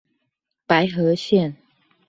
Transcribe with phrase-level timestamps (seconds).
[0.65, 1.57] 白河線